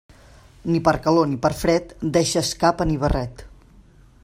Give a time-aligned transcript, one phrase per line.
[0.75, 3.47] Ni per calor ni per fred, deixes capa ni barret.